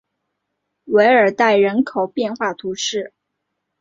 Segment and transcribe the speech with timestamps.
[0.85, 3.13] 韦尔代人口变化图示